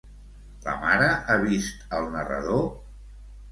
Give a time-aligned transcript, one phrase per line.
[0.63, 2.67] La mare ha vist al narrador?